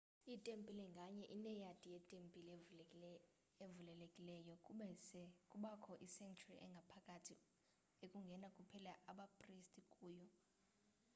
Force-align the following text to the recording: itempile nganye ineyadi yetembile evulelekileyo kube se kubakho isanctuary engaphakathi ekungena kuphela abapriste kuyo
itempile 0.35 0.83
nganye 0.93 1.25
ineyadi 1.35 1.87
yetembile 1.95 2.55
evulelekileyo 3.65 4.53
kube 4.65 4.89
se 5.07 5.21
kubakho 5.51 5.93
isanctuary 6.07 6.59
engaphakathi 6.65 7.35
ekungena 8.05 8.47
kuphela 8.55 8.93
abapriste 9.11 9.79
kuyo 9.93 10.27